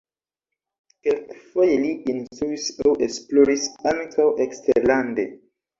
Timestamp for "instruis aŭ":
2.15-2.97